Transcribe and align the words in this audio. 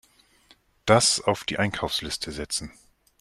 Das 0.87 1.21
auf 1.21 1.43
die 1.43 1.59
Einkaufsliste 1.59 2.31
setzen. 2.31 2.71